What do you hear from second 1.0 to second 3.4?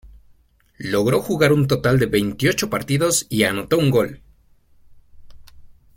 jugar un total de veintiocho partidos